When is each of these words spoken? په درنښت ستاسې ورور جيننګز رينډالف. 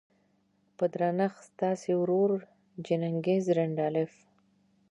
په 0.77 0.85
درنښت 0.93 1.41
ستاسې 1.51 1.91
ورور 2.01 2.31
جيننګز 2.85 3.43
رينډالف. 3.57 4.11